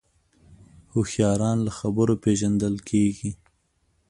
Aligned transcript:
هوښیاران 0.93 1.57
له 1.67 1.71
خبرو 1.79 2.13
پېژندل 2.23 2.75
کېږي 2.89 3.31